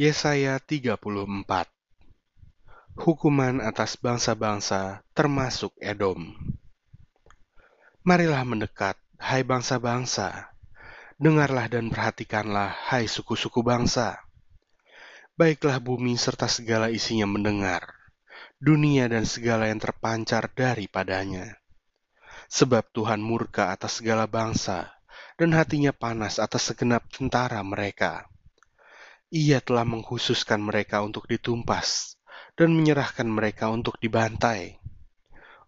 [0.00, 0.96] Yesaya 34
[3.04, 6.40] Hukuman atas bangsa-bangsa termasuk Edom
[8.00, 10.56] Marilah mendekat, hai bangsa-bangsa.
[11.20, 14.24] Dengarlah dan perhatikanlah, hai suku-suku bangsa.
[15.36, 17.92] Baiklah bumi serta segala isinya mendengar,
[18.56, 21.60] dunia dan segala yang terpancar daripadanya.
[22.48, 24.96] Sebab Tuhan murka atas segala bangsa,
[25.36, 28.24] dan hatinya panas atas segenap tentara mereka
[29.30, 32.18] ia telah mengkhususkan mereka untuk ditumpas
[32.58, 34.82] dan menyerahkan mereka untuk dibantai.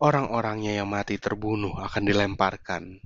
[0.00, 3.04] Orang-orangnya yang mati terbunuh akan dilemparkan,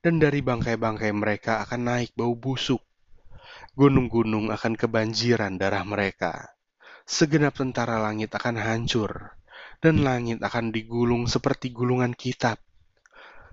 [0.00, 2.80] dan dari bangkai-bangkai mereka akan naik bau busuk.
[3.76, 6.56] Gunung-gunung akan kebanjiran darah mereka.
[7.04, 9.36] Segenap tentara langit akan hancur,
[9.84, 12.56] dan langit akan digulung seperti gulungan kitab.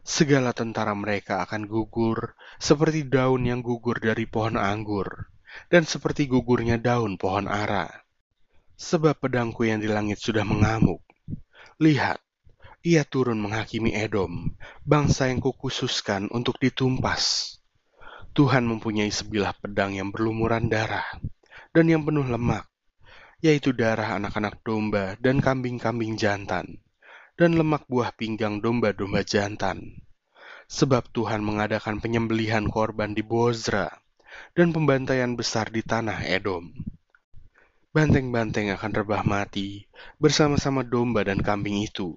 [0.07, 5.27] Segala tentara mereka akan gugur seperti daun yang gugur dari pohon anggur
[5.69, 7.89] dan seperti gugurnya daun pohon ara.
[8.77, 11.01] Sebab pedangku yang di langit sudah mengamuk.
[11.81, 12.21] Lihat,
[12.85, 14.53] ia turun menghakimi Edom,
[14.85, 17.57] bangsa yang kukhususkan untuk ditumpas.
[18.37, 21.05] Tuhan mempunyai sebilah pedang yang berlumuran darah,
[21.73, 22.69] dan yang penuh lemak,
[23.41, 26.79] yaitu darah anak-anak domba dan kambing-kambing jantan,
[27.33, 30.01] dan lemak buah pinggang domba-domba jantan.
[30.69, 33.89] Sebab Tuhan mengadakan penyembelihan korban di Bozra,
[34.57, 36.69] dan pembantaian besar di tanah Edom.
[37.93, 39.87] Banteng-banteng akan rebah mati
[40.21, 42.13] bersama-sama domba dan kambing itu,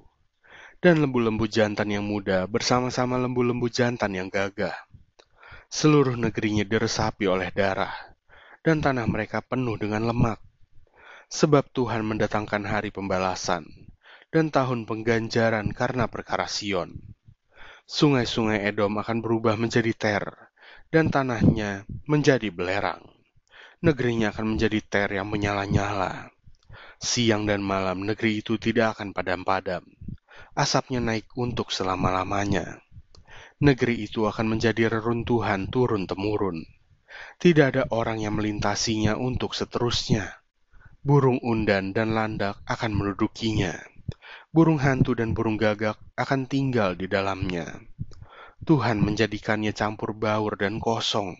[0.80, 4.76] dan lembu-lembu jantan yang muda bersama-sama lembu-lembu jantan yang gagah.
[5.70, 7.94] Seluruh negerinya diresapi oleh darah,
[8.60, 10.42] dan tanah mereka penuh dengan lemak.
[11.30, 13.70] Sebab Tuhan mendatangkan hari pembalasan
[14.34, 16.98] dan tahun pengganjaran karena perkara Sion.
[17.86, 20.49] Sungai-sungai Edom akan berubah menjadi ter,
[20.90, 23.06] dan tanahnya menjadi belerang.
[23.80, 26.34] Negerinya akan menjadi ter yang menyala-nyala.
[27.00, 29.86] Siang dan malam negeri itu tidak akan padam-padam.
[30.52, 32.82] Asapnya naik untuk selama-lamanya.
[33.62, 36.66] Negeri itu akan menjadi reruntuhan turun-temurun.
[37.40, 40.44] Tidak ada orang yang melintasinya untuk seterusnya.
[41.00, 43.72] Burung undan dan landak akan mendudukinya.
[44.52, 47.80] Burung hantu dan burung gagak akan tinggal di dalamnya.
[48.60, 51.32] Tuhan menjadikannya campur baur dan kosong,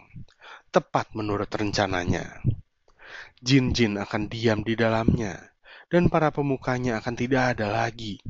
[0.72, 2.40] tepat menurut rencananya.
[3.44, 5.52] Jin-jin akan diam di dalamnya,
[5.92, 8.24] dan para pemukanya akan tidak ada lagi.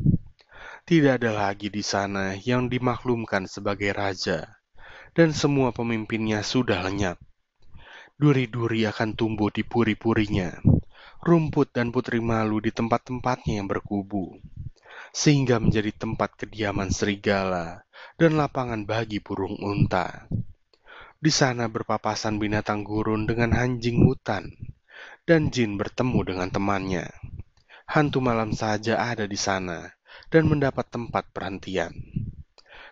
[0.82, 4.58] Tidak ada lagi di sana yang dimaklumkan sebagai raja,
[5.14, 7.22] dan semua pemimpinnya sudah lenyap.
[8.18, 10.58] Duri-duri akan tumbuh di puri-purinya,
[11.22, 14.40] rumput dan putri malu di tempat-tempatnya yang berkubu,
[15.10, 17.82] sehingga menjadi tempat kediaman serigala
[18.16, 20.30] dan lapangan bagi burung unta.
[21.20, 24.48] Di sana berpapasan binatang gurun dengan anjing hutan,
[25.28, 27.06] dan jin bertemu dengan temannya.
[27.90, 29.90] Hantu malam saja ada di sana
[30.30, 31.90] dan mendapat tempat perhentian.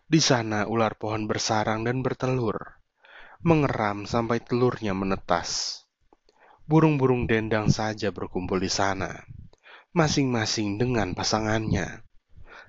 [0.09, 2.81] Di sana ular pohon bersarang dan bertelur,
[3.45, 5.83] mengeram sampai telurnya menetas.
[6.69, 9.25] Burung-burung dendang saja berkumpul di sana,
[9.97, 12.08] masing-masing dengan pasangannya.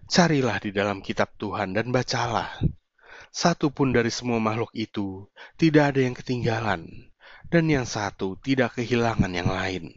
[0.09, 2.57] Carilah di dalam kitab Tuhan dan bacalah.
[3.29, 7.13] Satu pun dari semua makhluk itu tidak ada yang ketinggalan,
[7.45, 9.93] dan yang satu tidak kehilangan yang lain.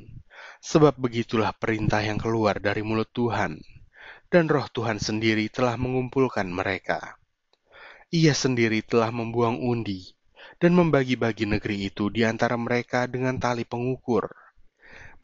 [0.61, 3.57] Sebab begitulah perintah yang keluar dari mulut Tuhan,
[4.29, 7.17] dan roh Tuhan sendiri telah mengumpulkan mereka.
[8.13, 10.13] Ia sendiri telah membuang undi,
[10.61, 14.29] dan membagi-bagi negeri itu di antara mereka dengan tali pengukur.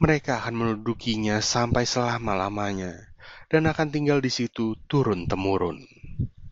[0.01, 3.08] Mereka akan mendudukinya sampai selama-lamanya
[3.53, 5.98] dan akan tinggal di situ turun-temurun.